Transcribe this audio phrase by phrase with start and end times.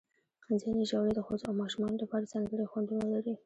[0.61, 3.33] ځینې ژاولې د ښځو او ماشومانو لپاره ځانګړي خوندونه لري.